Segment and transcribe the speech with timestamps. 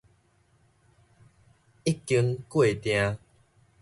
[0.03, 0.07] 已經
[2.49, 3.19] 過定